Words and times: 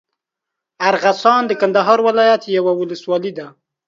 ارغسان 0.89 1.41
د 1.47 1.51
کندهار 1.61 1.99
ولايت 2.07 2.41
یوه 2.57 2.71
اولسوالي 2.79 3.31
ده. 3.37 3.47